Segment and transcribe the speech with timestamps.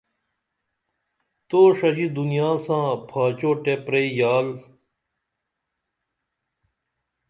[1.47, 4.47] تو ݜژی دنیا ساں پھاچوٹیہ پری یال